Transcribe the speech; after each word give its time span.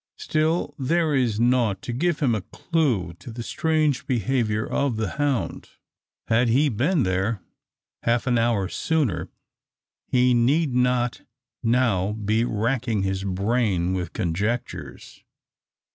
Still 0.17 0.73
there 0.79 1.13
is 1.13 1.39
nought 1.39 1.83
to 1.83 1.93
give 1.93 2.21
him 2.21 2.33
a 2.33 2.41
clue 2.41 3.13
to 3.19 3.29
the 3.31 3.43
strange 3.43 4.07
behaviour 4.07 4.65
of 4.65 4.95
the 4.97 5.09
hound. 5.21 5.69
Had 6.27 6.47
he 6.47 6.69
been 6.69 7.03
there 7.03 7.43
half 8.01 8.25
an 8.25 8.39
hour 8.39 8.67
sooner, 8.67 9.29
he 10.07 10.33
need 10.33 10.73
not 10.73 11.21
now 11.61 12.13
be 12.13 12.43
racking 12.43 13.03
his 13.03 13.23
brain 13.23 13.93
with 13.93 14.11
conjectures. 14.11 15.23